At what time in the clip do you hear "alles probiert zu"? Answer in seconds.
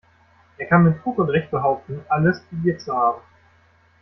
2.09-2.91